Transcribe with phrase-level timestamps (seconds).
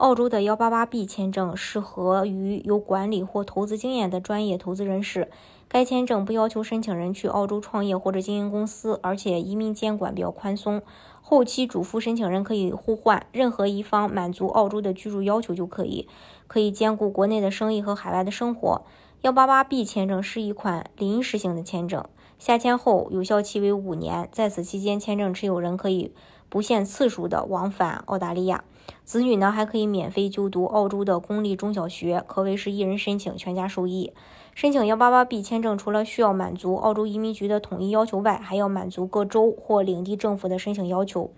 [0.00, 5.28] 澳洲的幺八八 B 签证适合于有管理或投资经验的专业投资人士。
[5.68, 10.80] 该签证不要求申请人去澳洲创业或者经营公司，而且移民监管比较宽松。
[11.20, 16.08] 后期主夫申请人可以互换，任何一方满足澳洲的居住要求就可以，
[16.46, 18.80] 可以兼顾国内的生意和海外的生活。
[19.20, 22.02] 幺八八 B 签证是一款临时性的签证，
[22.38, 26.14] 下签后有效期为五年，在此期间，签证持有人可以
[26.50, 28.64] 不限次数的往返澳大利亚。
[29.04, 34.12] 子女呢还可以免费就读澳洲的公立中小学，可谓是一人申请全家受益。
[34.54, 41.30] 申请幺八八 B 签证，除了需要满足澳洲移民局的统一要求外，还要满足各州或领地政府的申请要求。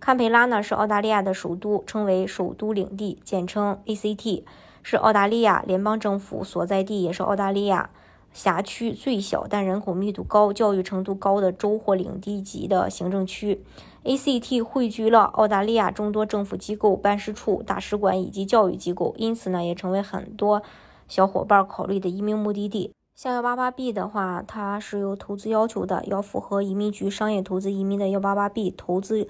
[0.00, 4.42] 堪培拉呢是澳大利亚的首都，称为首都领地，简称 ACT，
[4.82, 7.90] 是澳大利亚联邦政府所在地，也是澳大利亚。
[8.36, 13.62] 辖区最小但人口密度高、教育程度高的州或领地级的行政区
[14.04, 20.62] ，ACT 汇聚了澳大利亚众多政府机构、办事处、大使馆以及教育机构，因此呢，也成为很多
[21.08, 22.92] 小伙伴考虑的移民目的地。
[23.14, 29.26] 像幺八八 B 的话，它是有投资要求的，要符合移民局商业投资移民的幺八八 B 投资。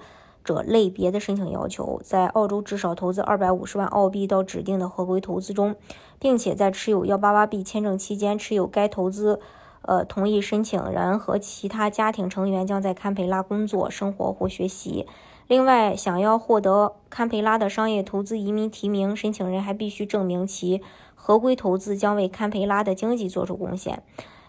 [0.47, 5.75] 者类别的申请要求，在澳洲至少投资二百五十万澳币到指定的合规投资中，
[6.19, 9.41] 并且在持有幺八八 B 签证期间持有该投资，
[9.81, 15.05] 呃，同意申请人和其他家庭成员将在堪培拉工作、生活或学习。
[15.47, 20.81] 另外，想要获得堪培拉的商业投资移民提名，申请人还必须证明其
[21.13, 24.01] 合规投资将为堪培拉的经济做出贡献，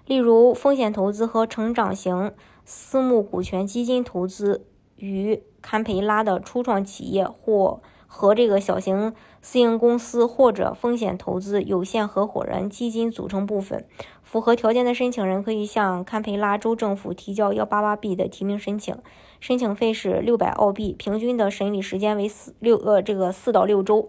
[0.07, 2.33] 例如风险投资和成长型
[2.65, 4.65] 私募股权基金投资。
[4.99, 13.85] 与堪培拉的初创企业或和这个小型私营公司或者风险投资有限合伙人基金组成部分，
[14.23, 18.97] 符合条件的申请人可以向堪培拉州政府提交幺八八 B 的提名申请，
[19.41, 24.09] 申请费是六百澳币，平均的审理时间为四六呃这个四到六周。